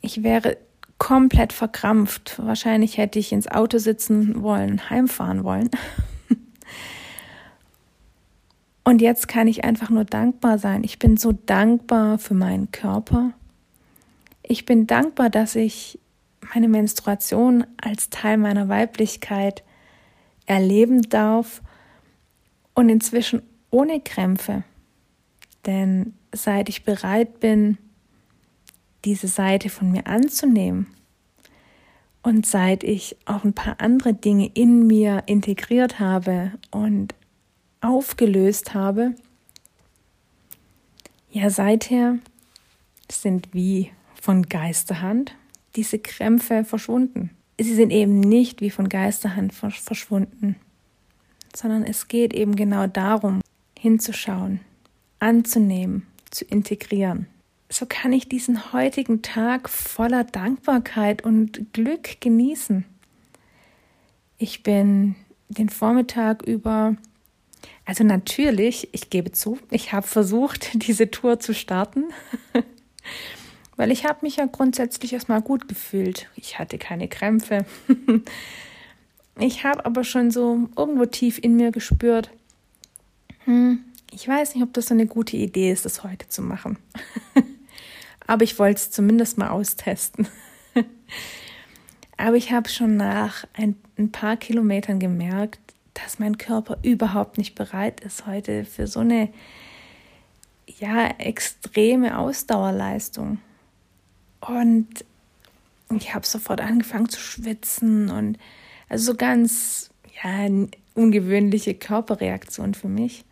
Ich 0.00 0.22
wäre 0.22 0.58
komplett 0.98 1.52
verkrampft. 1.52 2.38
Wahrscheinlich 2.38 2.98
hätte 2.98 3.18
ich 3.18 3.32
ins 3.32 3.48
Auto 3.48 3.78
sitzen 3.78 4.42
wollen, 4.42 4.88
heimfahren 4.90 5.42
wollen. 5.42 5.70
Und 8.84 9.00
jetzt 9.00 9.28
kann 9.28 9.46
ich 9.46 9.64
einfach 9.64 9.90
nur 9.90 10.04
dankbar 10.04 10.58
sein. 10.58 10.82
Ich 10.84 10.98
bin 10.98 11.16
so 11.16 11.32
dankbar 11.32 12.18
für 12.18 12.34
meinen 12.34 12.72
Körper. 12.72 13.32
Ich 14.42 14.66
bin 14.66 14.86
dankbar, 14.86 15.30
dass 15.30 15.54
ich 15.54 15.98
meine 16.54 16.68
Menstruation 16.68 17.64
als 17.80 18.10
Teil 18.10 18.36
meiner 18.38 18.68
Weiblichkeit 18.68 19.62
erleben 20.46 21.02
darf 21.02 21.62
und 22.74 22.88
inzwischen 22.88 23.42
ohne 23.70 24.00
Krämpfe. 24.00 24.64
Denn 25.64 26.14
seit 26.32 26.68
ich 26.68 26.84
bereit 26.84 27.38
bin, 27.38 27.78
diese 29.04 29.28
Seite 29.28 29.68
von 29.68 29.92
mir 29.92 30.06
anzunehmen 30.06 30.88
und 32.22 32.46
seit 32.46 32.84
ich 32.84 33.16
auch 33.24 33.44
ein 33.44 33.52
paar 33.52 33.80
andere 33.80 34.14
Dinge 34.14 34.50
in 34.54 34.86
mir 34.86 35.22
integriert 35.26 35.98
habe 35.98 36.52
und 36.70 37.14
aufgelöst 37.82 38.74
habe, 38.74 39.14
ja 41.30 41.50
seither 41.50 42.18
sind 43.10 43.52
wie 43.52 43.90
von 44.14 44.44
Geisterhand 44.44 45.34
diese 45.76 45.98
Krämpfe 45.98 46.64
verschwunden. 46.64 47.30
Sie 47.58 47.74
sind 47.74 47.90
eben 47.90 48.20
nicht 48.20 48.60
wie 48.60 48.70
von 48.70 48.88
Geisterhand 48.88 49.52
verschwunden, 49.52 50.56
sondern 51.54 51.84
es 51.84 52.08
geht 52.08 52.32
eben 52.32 52.56
genau 52.56 52.86
darum, 52.86 53.40
hinzuschauen, 53.78 54.60
anzunehmen, 55.18 56.06
zu 56.30 56.44
integrieren. 56.44 57.26
So 57.68 57.86
kann 57.88 58.12
ich 58.12 58.28
diesen 58.28 58.72
heutigen 58.72 59.22
Tag 59.22 59.68
voller 59.68 60.24
Dankbarkeit 60.24 61.24
und 61.24 61.72
Glück 61.72 62.20
genießen. 62.20 62.84
Ich 64.38 64.62
bin 64.62 65.14
den 65.48 65.68
Vormittag 65.68 66.42
über, 66.42 66.96
also 67.84 68.04
natürlich, 68.04 68.88
ich 68.92 69.10
gebe 69.10 69.32
zu, 69.32 69.58
ich 69.70 69.92
habe 69.92 70.06
versucht, 70.06 70.70
diese 70.74 71.10
Tour 71.10 71.40
zu 71.40 71.54
starten. 71.54 72.04
Weil 73.76 73.90
ich 73.90 74.04
habe 74.04 74.18
mich 74.22 74.36
ja 74.36 74.46
grundsätzlich 74.46 75.12
erstmal 75.12 75.40
gut 75.40 75.66
gefühlt. 75.66 76.28
Ich 76.36 76.58
hatte 76.58 76.78
keine 76.78 77.08
Krämpfe. 77.08 77.64
ich 79.40 79.64
habe 79.64 79.84
aber 79.84 80.04
schon 80.04 80.30
so 80.30 80.68
irgendwo 80.76 81.06
tief 81.06 81.38
in 81.42 81.56
mir 81.56 81.72
gespürt, 81.72 82.30
hm, 83.44 83.80
ich 84.10 84.28
weiß 84.28 84.54
nicht, 84.54 84.62
ob 84.62 84.72
das 84.74 84.86
so 84.86 84.94
eine 84.94 85.06
gute 85.06 85.36
Idee 85.36 85.72
ist, 85.72 85.84
das 85.84 86.04
heute 86.04 86.28
zu 86.28 86.42
machen. 86.42 86.76
aber 88.26 88.44
ich 88.44 88.58
wollte 88.58 88.76
es 88.76 88.90
zumindest 88.90 89.38
mal 89.38 89.48
austesten. 89.48 90.28
aber 92.18 92.36
ich 92.36 92.52
habe 92.52 92.68
schon 92.68 92.96
nach 92.96 93.46
ein, 93.54 93.76
ein 93.98 94.12
paar 94.12 94.36
Kilometern 94.36 95.00
gemerkt, 95.00 95.58
dass 95.94 96.18
mein 96.18 96.38
Körper 96.38 96.78
überhaupt 96.82 97.38
nicht 97.38 97.54
bereit 97.54 98.00
ist 98.00 98.26
heute 98.26 98.64
für 98.64 98.86
so 98.86 99.00
eine 99.00 99.28
ja 100.66 101.06
extreme 101.18 102.18
Ausdauerleistung. 102.18 103.38
Und 104.40 105.04
ich 105.96 106.14
habe 106.14 106.26
sofort 106.26 106.60
angefangen 106.60 107.08
zu 107.08 107.20
schwitzen 107.20 108.10
und 108.10 108.38
also 108.88 109.12
so 109.12 109.16
ganz 109.16 109.90
ja, 110.22 110.48
ungewöhnliche 110.94 111.74
Körperreaktion 111.74 112.74
für 112.74 112.88
mich. 112.88 113.24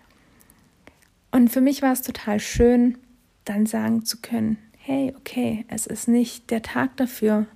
Und 1.31 1.49
für 1.49 1.61
mich 1.61 1.83
war 1.83 1.93
es 1.93 2.03
total 2.03 2.41
schön, 2.41 2.99
dann 3.45 3.67
sagen 3.67 4.05
zu 4.05 4.19
können, 4.19 4.59
hey, 4.79 5.15
okay, 5.17 5.65
es 5.69 5.87
ist 5.87 6.09
nicht 6.09 6.51
der 6.51 6.63
Tag 6.63 6.97
dafür. 6.97 7.47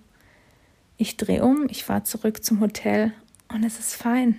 Ich 0.96 1.16
drehe 1.16 1.44
um, 1.44 1.66
ich 1.68 1.84
fahre 1.84 2.04
zurück 2.04 2.44
zum 2.44 2.60
Hotel 2.60 3.12
und 3.48 3.64
es 3.64 3.78
ist 3.78 3.96
fein. 3.96 4.38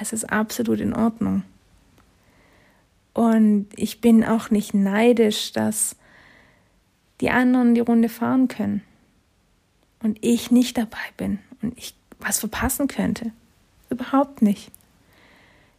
Es 0.00 0.14
ist 0.14 0.32
absolut 0.32 0.80
in 0.80 0.94
Ordnung. 0.94 1.42
Und 3.12 3.66
ich 3.76 4.00
bin 4.00 4.24
auch 4.24 4.50
nicht 4.50 4.72
neidisch, 4.72 5.52
dass 5.52 5.94
die 7.20 7.30
anderen 7.30 7.74
die 7.74 7.82
Runde 7.82 8.08
fahren 8.08 8.48
können 8.48 8.82
und 10.02 10.18
ich 10.22 10.50
nicht 10.50 10.78
dabei 10.78 10.96
bin 11.18 11.38
und 11.60 11.76
ich 11.76 11.94
was 12.18 12.40
verpassen 12.40 12.88
könnte. 12.88 13.32
Überhaupt 13.90 14.40
nicht. 14.40 14.70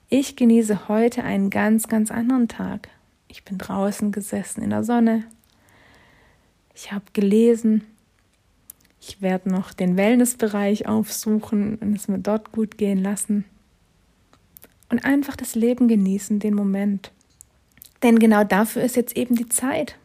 Ich 0.09 0.35
genieße 0.35 0.87
heute 0.87 1.23
einen 1.23 1.49
ganz, 1.49 1.87
ganz 1.87 2.11
anderen 2.11 2.47
Tag. 2.47 2.89
Ich 3.27 3.43
bin 3.43 3.57
draußen 3.57 4.11
gesessen 4.11 4.61
in 4.61 4.69
der 4.69 4.83
Sonne. 4.83 5.23
Ich 6.75 6.91
habe 6.91 7.05
gelesen. 7.13 7.83
Ich 8.99 9.21
werde 9.21 9.49
noch 9.49 9.73
den 9.73 9.97
Wellnessbereich 9.97 10.87
aufsuchen 10.87 11.77
und 11.77 11.95
es 11.95 12.07
mir 12.07 12.19
dort 12.19 12.51
gut 12.51 12.77
gehen 12.77 12.99
lassen. 12.99 13.45
Und 14.91 15.05
einfach 15.05 15.37
das 15.37 15.55
Leben 15.55 15.87
genießen, 15.87 16.39
den 16.39 16.53
Moment. 16.53 17.13
Denn 18.03 18.19
genau 18.19 18.43
dafür 18.43 18.83
ist 18.83 18.97
jetzt 18.97 19.15
eben 19.15 19.37
die 19.37 19.47
Zeit. 19.47 19.97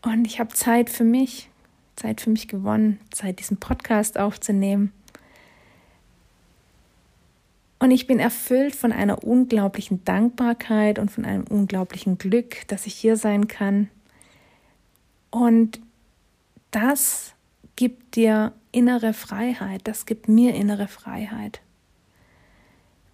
Und 0.00 0.26
ich 0.26 0.40
habe 0.40 0.54
Zeit 0.54 0.88
für 0.88 1.04
mich, 1.04 1.50
Zeit 1.94 2.22
für 2.22 2.30
mich 2.30 2.48
gewonnen, 2.48 2.98
Zeit, 3.10 3.38
diesen 3.38 3.58
Podcast 3.58 4.18
aufzunehmen. 4.18 4.92
Und 7.78 7.90
ich 7.90 8.06
bin 8.06 8.18
erfüllt 8.18 8.74
von 8.74 8.92
einer 8.92 9.22
unglaublichen 9.22 10.02
Dankbarkeit 10.04 10.98
und 10.98 11.10
von 11.10 11.26
einem 11.26 11.44
unglaublichen 11.44 12.16
Glück, 12.16 12.66
dass 12.68 12.86
ich 12.86 12.94
hier 12.94 13.16
sein 13.16 13.46
kann. 13.46 13.90
Und 15.30 15.80
das 16.70 17.34
gibt 17.76 18.16
dir 18.16 18.54
innere 18.72 19.12
Freiheit, 19.12 19.82
das 19.84 20.06
gibt 20.06 20.28
mir 20.28 20.54
innere 20.54 20.88
Freiheit. 20.88 21.60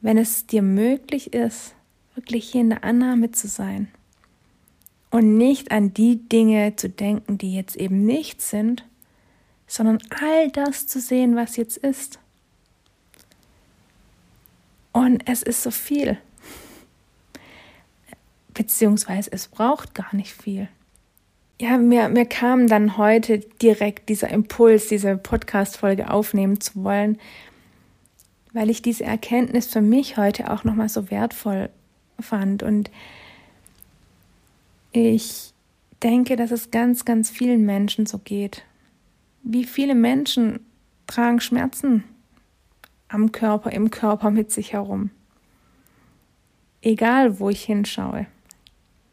Wenn 0.04 0.18
es 0.18 0.46
dir 0.46 0.61
möglich 0.61 1.32
ist, 1.32 1.75
wirklich 2.14 2.50
hier 2.50 2.61
in 2.61 2.68
der 2.68 2.84
Annahme 2.84 3.30
zu 3.30 3.49
sein 3.49 3.88
und 5.11 5.38
nicht 5.38 5.73
an 5.73 5.94
die 5.94 6.28
Dinge 6.28 6.76
zu 6.76 6.90
denken, 6.90 7.38
die 7.38 7.54
jetzt 7.54 7.75
eben 7.75 8.04
nicht 8.04 8.42
sind, 8.42 8.84
sondern 9.66 9.99
all 10.11 10.50
das 10.50 10.87
zu 10.87 11.00
sehen, 11.00 11.37
was 11.37 11.56
jetzt 11.56 11.78
ist. 11.78 12.18
Und 14.92 15.26
es 15.26 15.42
ist 15.42 15.62
so 15.62 15.70
viel. 15.70 16.18
Beziehungsweise 18.52 19.32
es 19.32 19.49
braucht 19.49 19.94
gar 19.94 20.14
nicht 20.14 20.34
viel. 20.34 20.68
Ja, 21.58 21.78
mir, 21.78 22.11
mir 22.11 22.26
kam 22.26 22.68
dann 22.68 22.99
heute 22.99 23.38
direkt 23.38 24.11
dieser 24.11 24.28
Impuls, 24.28 24.88
diese 24.88 25.16
Podcast-Folge 25.16 26.11
aufnehmen 26.11 26.61
zu 26.61 26.84
wollen, 26.84 27.18
weil 28.54 28.70
ich 28.70 28.80
diese 28.80 29.04
Erkenntnis 29.04 29.66
für 29.66 29.82
mich 29.82 30.16
heute 30.16 30.50
auch 30.50 30.64
nochmal 30.64 30.88
so 30.88 31.11
wertvoll 31.11 31.68
fand. 32.18 32.62
Und 32.62 32.90
ich 34.92 35.52
denke, 36.02 36.37
dass 36.37 36.52
es 36.52 36.70
ganz, 36.70 37.04
ganz 37.04 37.28
vielen 37.30 37.66
Menschen 37.66 38.06
so 38.06 38.18
geht. 38.18 38.64
Wie 39.42 39.64
viele 39.64 39.96
Menschen 39.96 40.61
tragen 41.06 41.40
Schmerzen 41.40 42.04
am 43.08 43.32
Körper, 43.32 43.73
im 43.73 43.90
Körper 43.90 44.30
mit 44.30 44.52
sich 44.52 44.73
herum? 44.73 45.11
Egal, 46.80 47.40
wo 47.40 47.50
ich 47.50 47.64
hinschaue. 47.64 48.26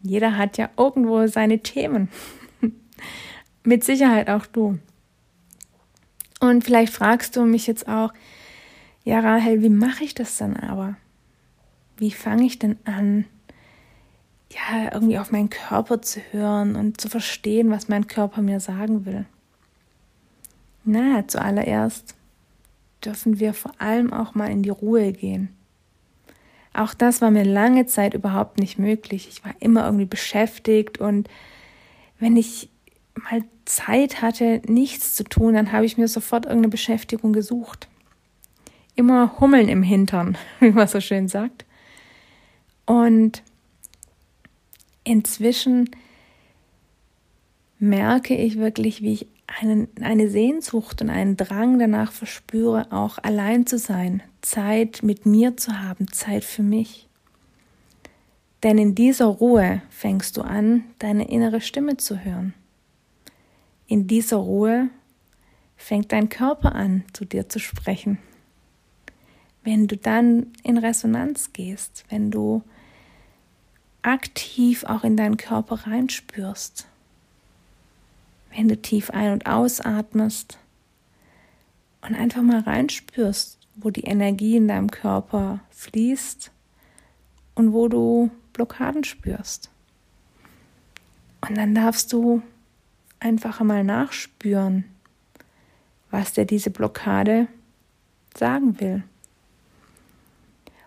Jeder 0.03 0.37
hat 0.37 0.57
ja 0.57 0.69
irgendwo 0.77 1.25
seine 1.25 1.59
Themen. 1.59 2.09
mit 3.63 3.83
Sicherheit 3.83 4.29
auch 4.29 4.45
du. 4.45 4.77
Und 6.39 6.63
vielleicht 6.63 6.93
fragst 6.93 7.35
du 7.35 7.45
mich 7.45 7.65
jetzt 7.65 7.87
auch, 7.87 8.13
ja 9.03 9.19
Rahel, 9.19 9.61
wie 9.61 9.69
mache 9.69 10.03
ich 10.03 10.15
das 10.15 10.37
dann 10.37 10.55
aber? 10.55 10.95
Wie 11.97 12.11
fange 12.11 12.45
ich 12.45 12.59
denn 12.59 12.77
an, 12.85 13.25
ja, 14.53 14.93
irgendwie 14.93 15.17
auf 15.17 15.31
meinen 15.31 15.49
Körper 15.49 16.01
zu 16.01 16.19
hören 16.31 16.75
und 16.75 16.99
zu 16.99 17.09
verstehen, 17.09 17.69
was 17.69 17.87
mein 17.87 18.07
Körper 18.07 18.41
mir 18.41 18.59
sagen 18.59 19.05
will. 19.05 19.25
Na, 20.83 21.27
zuallererst 21.27 22.15
dürfen 23.05 23.39
wir 23.39 23.53
vor 23.53 23.71
allem 23.79 24.13
auch 24.13 24.35
mal 24.35 24.49
in 24.49 24.63
die 24.63 24.69
Ruhe 24.69 25.13
gehen. 25.13 25.49
Auch 26.73 26.93
das 26.93 27.21
war 27.21 27.31
mir 27.31 27.43
lange 27.43 27.85
Zeit 27.85 28.13
überhaupt 28.13 28.57
nicht 28.57 28.79
möglich. 28.79 29.27
Ich 29.29 29.43
war 29.43 29.53
immer 29.59 29.85
irgendwie 29.85 30.05
beschäftigt 30.05 30.99
und 30.99 31.29
wenn 32.19 32.37
ich 32.37 32.69
mal 33.15 33.43
Zeit 33.65 34.21
hatte, 34.21 34.61
nichts 34.67 35.15
zu 35.15 35.23
tun, 35.23 35.53
dann 35.53 35.71
habe 35.71 35.85
ich 35.85 35.97
mir 35.97 36.07
sofort 36.07 36.45
irgendeine 36.45 36.69
Beschäftigung 36.69 37.33
gesucht. 37.33 37.87
Immer 39.01 39.39
Hummeln 39.39 39.67
im 39.67 39.81
Hintern, 39.81 40.37
wie 40.59 40.69
man 40.69 40.87
so 40.87 41.01
schön 41.01 41.27
sagt. 41.27 41.65
Und 42.85 43.41
inzwischen 45.03 45.89
merke 47.79 48.35
ich 48.35 48.59
wirklich, 48.59 49.01
wie 49.01 49.13
ich 49.13 49.27
einen, 49.59 49.87
eine 50.03 50.29
Sehnsucht 50.29 51.01
und 51.01 51.09
einen 51.09 51.35
Drang 51.35 51.79
danach 51.79 52.11
verspüre, 52.11 52.91
auch 52.91 53.17
allein 53.17 53.65
zu 53.65 53.79
sein, 53.79 54.21
Zeit 54.41 55.01
mit 55.01 55.25
mir 55.25 55.57
zu 55.57 55.81
haben, 55.81 56.11
Zeit 56.11 56.43
für 56.43 56.61
mich. 56.61 57.07
Denn 58.61 58.77
in 58.77 58.93
dieser 58.93 59.25
Ruhe 59.25 59.81
fängst 59.89 60.37
du 60.37 60.43
an, 60.43 60.83
deine 60.99 61.27
innere 61.27 61.59
Stimme 61.59 61.97
zu 61.97 62.23
hören. 62.23 62.53
In 63.87 64.05
dieser 64.05 64.37
Ruhe 64.37 64.89
fängt 65.75 66.11
dein 66.11 66.29
Körper 66.29 66.75
an, 66.75 67.03
zu 67.13 67.25
dir 67.25 67.49
zu 67.49 67.57
sprechen. 67.57 68.19
Wenn 69.63 69.87
du 69.87 69.95
dann 69.95 70.47
in 70.63 70.77
Resonanz 70.77 71.53
gehst, 71.53 72.05
wenn 72.09 72.31
du 72.31 72.63
aktiv 74.01 74.83
auch 74.85 75.03
in 75.03 75.15
deinen 75.15 75.37
Körper 75.37 75.87
reinspürst, 75.87 76.87
wenn 78.55 78.67
du 78.67 78.77
tief 78.77 79.11
ein- 79.11 79.33
und 79.33 79.45
ausatmest 79.45 80.57
und 82.01 82.15
einfach 82.15 82.41
mal 82.41 82.59
reinspürst, 82.59 83.59
wo 83.75 83.89
die 83.89 84.03
Energie 84.03 84.57
in 84.57 84.67
deinem 84.67 84.91
Körper 84.91 85.59
fließt 85.69 86.51
und 87.55 87.73
wo 87.73 87.87
du 87.87 88.31
Blockaden 88.53 89.03
spürst. 89.03 89.69
Und 91.47 91.57
dann 91.57 91.73
darfst 91.73 92.11
du 92.13 92.41
einfach 93.19 93.61
einmal 93.61 93.83
nachspüren, 93.83 94.85
was 96.09 96.33
dir 96.33 96.45
diese 96.45 96.69
Blockade 96.69 97.47
sagen 98.35 98.79
will. 98.79 99.03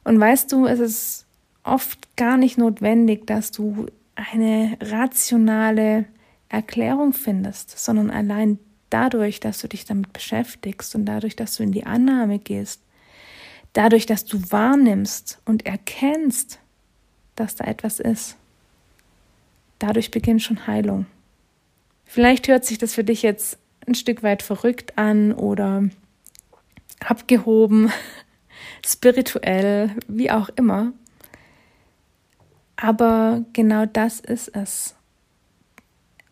Und 0.04 0.20
weißt 0.20 0.52
du, 0.52 0.66
es 0.66 0.80
ist 0.80 1.26
oft 1.62 2.16
gar 2.16 2.36
nicht 2.36 2.58
notwendig, 2.58 3.26
dass 3.26 3.50
du 3.50 3.86
eine 4.14 4.76
rationale 4.80 6.04
Erklärung 6.48 7.12
findest, 7.12 7.78
sondern 7.78 8.10
allein 8.10 8.58
dadurch, 8.90 9.40
dass 9.40 9.58
du 9.58 9.68
dich 9.68 9.84
damit 9.86 10.12
beschäftigst 10.12 10.94
und 10.94 11.06
dadurch, 11.06 11.34
dass 11.34 11.56
du 11.56 11.62
in 11.62 11.72
die 11.72 11.84
Annahme 11.86 12.38
gehst, 12.38 12.80
dadurch, 13.72 14.06
dass 14.06 14.24
du 14.24 14.40
wahrnimmst 14.50 15.40
und 15.44 15.66
erkennst, 15.66 16.60
dass 17.34 17.56
da 17.56 17.64
etwas 17.64 17.98
ist, 17.98 18.36
dadurch 19.78 20.10
beginnt 20.10 20.42
schon 20.42 20.66
Heilung. 20.66 21.06
Vielleicht 22.04 22.46
hört 22.46 22.64
sich 22.64 22.78
das 22.78 22.94
für 22.94 23.02
dich 23.02 23.22
jetzt 23.22 23.58
ein 23.86 23.94
Stück 23.94 24.22
weit 24.22 24.42
verrückt 24.42 24.96
an 24.96 25.32
oder 25.32 25.88
abgehoben, 27.00 27.90
spirituell, 28.84 29.96
wie 30.08 30.30
auch 30.30 30.48
immer. 30.50 30.92
Aber 32.76 33.44
genau 33.52 33.86
das 33.86 34.20
ist 34.20 34.48
es. 34.48 34.94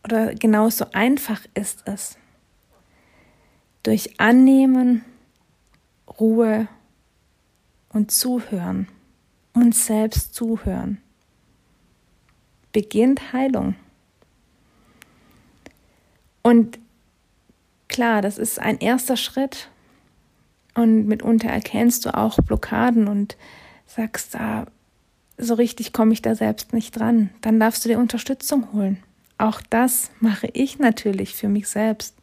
Oder 0.04 0.34
genau 0.34 0.68
so 0.68 0.86
einfach 0.92 1.40
ist 1.54 1.82
es. 1.86 2.18
Durch 3.82 4.20
Annehmen, 4.20 5.04
Ruhe 6.20 6.68
und 7.88 8.10
Zuhören, 8.10 8.88
uns 9.54 9.86
selbst 9.86 10.34
zuhören, 10.34 11.00
beginnt 12.72 13.32
Heilung. 13.32 13.76
Und 16.42 16.78
klar, 17.88 18.22
das 18.22 18.38
ist 18.38 18.58
ein 18.58 18.78
erster 18.78 19.16
Schritt. 19.16 19.68
Und 20.74 21.06
mitunter 21.06 21.48
erkennst 21.48 22.06
du 22.06 22.16
auch 22.16 22.38
Blockaden 22.38 23.08
und 23.08 23.36
sagst, 23.86 24.36
ah, 24.36 24.66
so 25.36 25.54
richtig 25.54 25.92
komme 25.92 26.12
ich 26.12 26.22
da 26.22 26.34
selbst 26.34 26.72
nicht 26.72 26.98
dran. 26.98 27.30
Dann 27.40 27.60
darfst 27.60 27.84
du 27.84 27.88
dir 27.88 27.98
Unterstützung 27.98 28.72
holen. 28.72 29.02
Auch 29.38 29.60
das 29.70 30.10
mache 30.20 30.48
ich 30.52 30.78
natürlich 30.78 31.34
für 31.34 31.48
mich 31.48 31.68
selbst, 31.68 32.16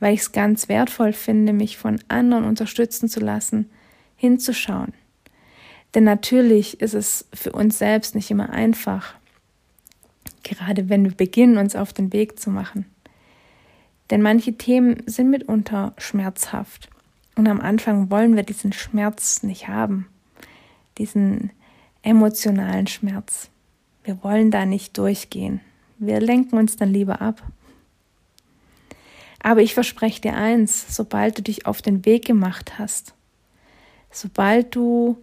weil 0.00 0.14
ich 0.14 0.20
es 0.20 0.32
ganz 0.32 0.68
wertvoll 0.68 1.12
finde, 1.12 1.52
mich 1.52 1.76
von 1.76 2.00
anderen 2.08 2.44
unterstützen 2.44 3.08
zu 3.08 3.20
lassen, 3.20 3.70
hinzuschauen. 4.16 4.94
Denn 5.94 6.04
natürlich 6.04 6.80
ist 6.80 6.94
es 6.94 7.26
für 7.32 7.52
uns 7.52 7.78
selbst 7.78 8.14
nicht 8.14 8.30
immer 8.30 8.50
einfach, 8.50 9.14
gerade 10.42 10.88
wenn 10.88 11.04
wir 11.04 11.12
beginnen, 11.12 11.58
uns 11.58 11.76
auf 11.76 11.92
den 11.92 12.12
Weg 12.12 12.38
zu 12.38 12.50
machen. 12.50 12.86
Denn 14.10 14.22
manche 14.22 14.54
Themen 14.54 15.02
sind 15.06 15.30
mitunter 15.30 15.94
schmerzhaft. 15.98 16.88
Und 17.36 17.46
am 17.46 17.60
Anfang 17.60 18.10
wollen 18.10 18.34
wir 18.34 18.42
diesen 18.42 18.72
Schmerz 18.72 19.42
nicht 19.42 19.68
haben, 19.68 20.08
diesen 20.98 21.52
emotionalen 22.02 22.86
Schmerz. 22.86 23.50
Wir 24.04 24.22
wollen 24.24 24.50
da 24.50 24.64
nicht 24.64 24.96
durchgehen. 24.96 25.60
Wir 25.98 26.20
lenken 26.20 26.56
uns 26.56 26.76
dann 26.76 26.92
lieber 26.92 27.20
ab. 27.20 27.42
Aber 29.40 29.60
ich 29.60 29.74
verspreche 29.74 30.22
dir 30.22 30.34
eins, 30.34 30.96
sobald 30.96 31.38
du 31.38 31.42
dich 31.42 31.66
auf 31.66 31.82
den 31.82 32.04
Weg 32.04 32.24
gemacht 32.24 32.78
hast, 32.78 33.14
sobald 34.10 34.74
du 34.74 35.18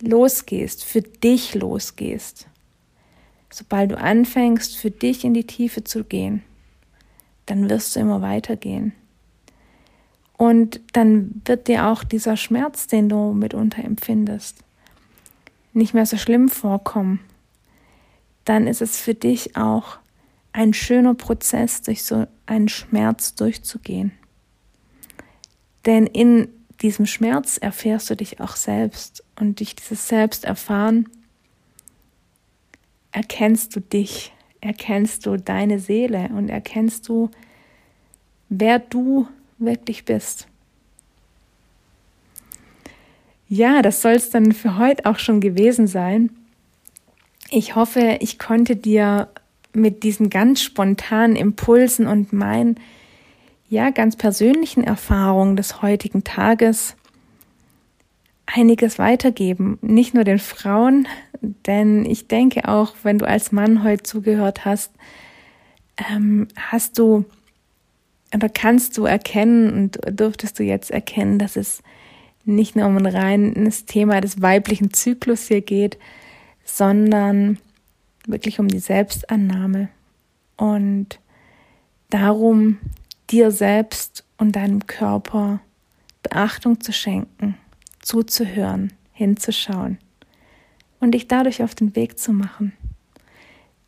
losgehst, 0.00 0.84
für 0.84 1.02
dich 1.02 1.54
losgehst, 1.54 2.48
sobald 3.50 3.92
du 3.92 3.98
anfängst, 3.98 4.76
für 4.76 4.90
dich 4.90 5.24
in 5.24 5.34
die 5.34 5.46
Tiefe 5.46 5.84
zu 5.84 6.04
gehen, 6.04 6.42
dann 7.46 7.68
wirst 7.68 7.94
du 7.94 8.00
immer 8.00 8.22
weitergehen. 8.22 8.92
Und 10.36 10.80
dann 10.92 11.42
wird 11.44 11.68
dir 11.68 11.86
auch 11.86 12.04
dieser 12.04 12.36
Schmerz, 12.36 12.86
den 12.86 13.08
du 13.08 13.32
mitunter 13.32 13.84
empfindest, 13.84 14.58
nicht 15.72 15.94
mehr 15.94 16.06
so 16.06 16.16
schlimm 16.16 16.48
vorkommen. 16.48 17.20
Dann 18.44 18.66
ist 18.66 18.82
es 18.82 18.98
für 18.98 19.14
dich 19.14 19.56
auch 19.56 19.98
ein 20.52 20.72
schöner 20.74 21.14
Prozess, 21.14 21.82
durch 21.82 22.04
so 22.04 22.26
einen 22.46 22.68
Schmerz 22.68 23.34
durchzugehen. 23.34 24.12
Denn 25.86 26.06
in 26.06 26.48
diesem 26.82 27.06
Schmerz 27.06 27.58
erfährst 27.58 28.10
du 28.10 28.16
dich 28.16 28.40
auch 28.40 28.56
selbst 28.56 29.24
und 29.38 29.60
durch 29.60 29.74
dieses 29.76 30.08
Selbsterfahren 30.08 31.08
erkennst 33.12 33.74
du 33.76 33.80
dich 33.80 34.32
erkennst 34.64 35.26
du 35.26 35.36
deine 35.36 35.78
Seele 35.78 36.30
und 36.34 36.48
erkennst 36.48 37.08
du, 37.08 37.30
wer 38.48 38.78
du 38.78 39.28
wirklich 39.58 40.04
bist. 40.04 40.46
Ja, 43.48 43.82
das 43.82 44.02
soll 44.02 44.12
es 44.12 44.30
dann 44.30 44.52
für 44.52 44.78
heute 44.78 45.06
auch 45.06 45.18
schon 45.18 45.40
gewesen 45.40 45.86
sein. 45.86 46.30
Ich 47.50 47.74
hoffe, 47.74 48.18
ich 48.20 48.38
konnte 48.38 48.74
dir 48.74 49.28
mit 49.72 50.02
diesen 50.02 50.30
ganz 50.30 50.62
spontanen 50.62 51.36
Impulsen 51.36 52.06
und 52.06 52.32
meinen, 52.32 52.80
ja, 53.68 53.90
ganz 53.90 54.16
persönlichen 54.16 54.84
Erfahrungen 54.84 55.56
des 55.56 55.82
heutigen 55.82 56.24
Tages 56.24 56.96
einiges 58.46 58.98
weitergeben. 58.98 59.78
Nicht 59.82 60.14
nur 60.14 60.24
den 60.24 60.38
Frauen, 60.38 61.08
denn 61.40 62.04
ich 62.04 62.28
denke 62.28 62.68
auch, 62.68 62.94
wenn 63.02 63.18
du 63.18 63.26
als 63.26 63.52
Mann 63.52 63.82
heute 63.82 64.02
zugehört 64.02 64.64
hast, 64.64 64.92
ähm, 66.10 66.48
hast 66.56 66.98
du 66.98 67.24
oder 68.34 68.48
kannst 68.48 68.96
du 68.98 69.04
erkennen 69.04 69.72
und 69.72 69.98
dürftest 70.18 70.58
du 70.58 70.62
jetzt 70.62 70.90
erkennen, 70.90 71.38
dass 71.38 71.56
es 71.56 71.82
nicht 72.44 72.76
nur 72.76 72.86
um 72.86 72.96
ein 72.96 73.06
reines 73.06 73.86
Thema 73.86 74.20
des 74.20 74.42
weiblichen 74.42 74.92
Zyklus 74.92 75.48
hier 75.48 75.60
geht, 75.62 75.98
sondern 76.64 77.58
wirklich 78.26 78.58
um 78.58 78.68
die 78.68 78.80
Selbstannahme 78.80 79.88
und 80.56 81.20
darum, 82.10 82.78
dir 83.30 83.50
selbst 83.50 84.24
und 84.36 84.56
deinem 84.56 84.86
Körper 84.86 85.60
Beachtung 86.22 86.80
zu 86.80 86.92
schenken 86.92 87.56
zuzuhören, 88.04 88.92
hinzuschauen 89.12 89.98
und 91.00 91.12
dich 91.12 91.26
dadurch 91.26 91.62
auf 91.62 91.74
den 91.74 91.96
Weg 91.96 92.18
zu 92.18 92.32
machen. 92.32 92.72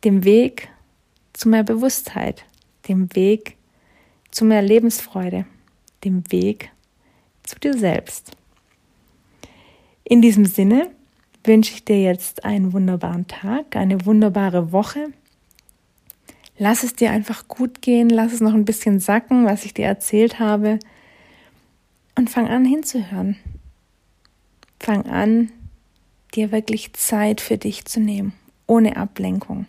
Dem 0.03 0.23
Weg 0.23 0.69
zu 1.33 1.49
mehr 1.49 1.63
Bewusstheit, 1.63 2.45
dem 2.87 3.13
Weg 3.15 3.56
zu 4.31 4.45
mehr 4.45 4.61
Lebensfreude, 4.61 5.45
dem 6.03 6.23
Weg 6.31 6.71
zu 7.43 7.59
dir 7.59 7.73
selbst. 7.73 8.31
In 10.03 10.21
diesem 10.21 10.45
Sinne 10.45 10.89
wünsche 11.43 11.73
ich 11.73 11.85
dir 11.85 12.01
jetzt 12.01 12.45
einen 12.45 12.73
wunderbaren 12.73 13.27
Tag, 13.27 13.75
eine 13.75 14.05
wunderbare 14.05 14.71
Woche. 14.71 15.07
Lass 16.57 16.83
es 16.83 16.93
dir 16.93 17.11
einfach 17.11 17.47
gut 17.47 17.81
gehen, 17.81 18.09
lass 18.09 18.33
es 18.33 18.41
noch 18.41 18.53
ein 18.53 18.65
bisschen 18.65 18.99
sacken, 18.99 19.45
was 19.45 19.65
ich 19.65 19.73
dir 19.73 19.85
erzählt 19.85 20.39
habe 20.39 20.79
und 22.15 22.29
fang 22.29 22.47
an 22.47 22.65
hinzuhören. 22.65 23.37
Fang 24.79 25.05
an, 25.05 25.51
dir 26.33 26.51
wirklich 26.51 26.93
Zeit 26.93 27.41
für 27.41 27.57
dich 27.57 27.85
zu 27.85 27.99
nehmen, 27.99 28.33
ohne 28.65 28.97
Ablenkung, 28.97 29.65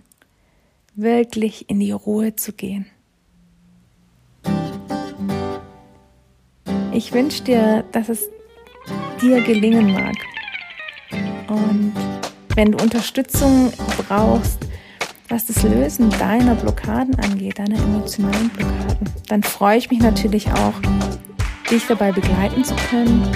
wirklich 0.94 1.68
in 1.70 1.80
die 1.80 1.92
Ruhe 1.92 2.36
zu 2.36 2.52
gehen. 2.52 2.86
Ich 6.98 7.12
wünsche 7.12 7.44
dir, 7.44 7.84
dass 7.92 8.08
es 8.08 8.28
dir 9.22 9.40
gelingen 9.42 9.92
mag. 9.92 10.16
Und 11.46 11.92
wenn 12.56 12.72
du 12.72 12.82
Unterstützung 12.82 13.72
brauchst, 14.08 14.58
was 15.28 15.46
das 15.46 15.62
Lösen 15.62 16.10
deiner 16.10 16.56
Blockaden 16.56 17.14
angeht, 17.20 17.60
deiner 17.60 17.78
emotionalen 17.78 18.48
Blockaden, 18.48 19.08
dann 19.28 19.44
freue 19.44 19.78
ich 19.78 19.88
mich 19.92 20.00
natürlich 20.00 20.50
auch, 20.50 20.74
dich 21.70 21.86
dabei 21.86 22.10
begleiten 22.10 22.64
zu 22.64 22.74
können. 22.90 23.30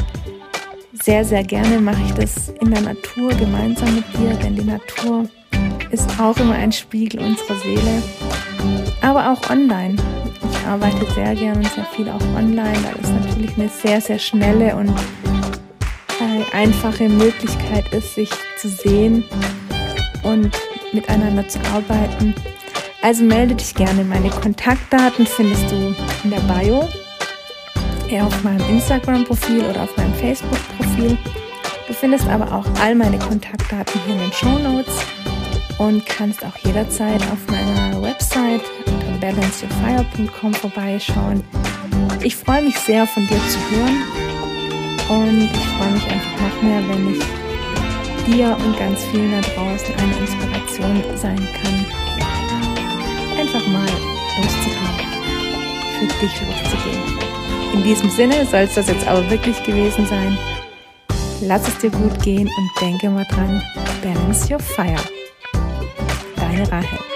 Sehr, 1.00 1.24
sehr 1.24 1.44
gerne 1.44 1.78
mache 1.78 2.02
ich 2.04 2.14
das 2.14 2.48
in 2.60 2.72
der 2.72 2.80
Natur 2.80 3.28
gemeinsam 3.28 3.94
mit 3.94 4.04
dir, 4.18 4.34
denn 4.42 4.56
die 4.56 4.64
Natur 4.64 5.28
ist 5.92 6.18
auch 6.18 6.36
immer 6.38 6.54
ein 6.54 6.72
Spiegel 6.72 7.20
unserer 7.20 7.54
Seele, 7.54 8.02
aber 9.02 9.30
auch 9.30 9.50
online. 9.50 9.98
Arbeite 10.66 11.06
sehr 11.14 11.34
gerne 11.34 11.58
und 11.58 11.72
sehr 11.72 11.84
viel 11.86 12.08
auch 12.08 12.22
online, 12.36 12.78
weil 12.82 12.94
es 13.02 13.10
natürlich 13.10 13.56
eine 13.56 13.68
sehr, 13.68 14.00
sehr 14.00 14.18
schnelle 14.18 14.76
und 14.76 14.90
äh, 16.20 16.56
einfache 16.56 17.08
Möglichkeit 17.08 17.92
ist, 17.92 18.14
sich 18.14 18.30
zu 18.58 18.68
sehen 18.68 19.24
und 20.22 20.50
miteinander 20.92 21.46
zu 21.48 21.58
arbeiten. 21.74 22.34
Also 23.02 23.24
melde 23.24 23.54
dich 23.54 23.74
gerne. 23.74 24.04
Meine 24.04 24.30
Kontaktdaten 24.30 25.26
findest 25.26 25.70
du 25.70 25.94
in 26.24 26.30
der 26.30 26.40
Bio, 26.40 26.88
eher 28.08 28.26
auf 28.26 28.42
meinem 28.44 28.68
Instagram-Profil 28.68 29.64
oder 29.64 29.82
auf 29.82 29.96
meinem 29.96 30.14
Facebook-Profil. 30.14 31.18
Du 31.88 31.92
findest 31.94 32.28
aber 32.28 32.52
auch 32.52 32.66
all 32.80 32.94
meine 32.94 33.18
Kontaktdaten 33.18 34.00
hier 34.06 34.14
in 34.14 34.20
den 34.20 34.32
Show 34.32 34.58
Notes 34.58 34.94
und 35.78 36.06
kannst 36.06 36.44
auch 36.44 36.56
jederzeit 36.64 37.20
auf 37.22 37.38
meiner 37.48 38.00
Website 38.02 38.62
balanceyourfire.com 39.22 40.52
vorbeischauen. 40.52 41.44
Ich 42.22 42.34
freue 42.34 42.62
mich 42.62 42.76
sehr, 42.76 43.06
von 43.06 43.26
dir 43.26 43.38
zu 43.48 43.58
hören 43.70 44.02
und 45.08 45.44
ich 45.44 45.66
freue 45.78 45.92
mich 45.92 46.04
einfach 46.04 46.40
noch 46.40 46.62
mehr, 46.62 46.82
wenn 46.88 47.14
ich 47.14 47.22
dir 48.26 48.56
und 48.64 48.76
ganz 48.78 49.02
vielen 49.04 49.30
da 49.30 49.40
draußen 49.40 49.94
eine 49.94 50.16
Inspiration 50.18 51.16
sein 51.16 51.48
kann, 51.62 51.86
einfach 53.38 53.66
mal 53.68 53.88
loszugehen, 54.38 55.08
für 55.98 56.06
dich 56.20 56.40
loszugehen. 56.40 57.22
In 57.74 57.84
diesem 57.84 58.10
Sinne 58.10 58.44
soll 58.46 58.60
es 58.60 58.74
das 58.74 58.88
jetzt 58.88 59.06
aber 59.06 59.28
wirklich 59.30 59.62
gewesen 59.62 60.04
sein. 60.06 60.36
Lass 61.42 61.66
es 61.66 61.78
dir 61.78 61.90
gut 61.90 62.22
gehen 62.22 62.48
und 62.48 62.70
denke 62.80 63.08
mal 63.08 63.26
dran, 63.30 63.62
balance 64.02 64.52
your 64.52 64.60
fire. 64.60 64.96
Deine 66.36 66.70
Rahel. 66.70 67.11